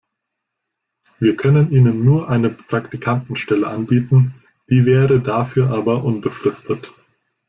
Wir 1.19 1.35
können 1.37 1.69
Ihnen 1.71 2.03
nur 2.03 2.27
eine 2.27 2.49
Praktikantenstelle 2.49 3.67
anbieten, 3.67 4.33
die 4.67 4.87
wäre 4.87 5.21
dafür 5.21 5.69
aber 5.69 6.03
unbefristet. 6.03 6.91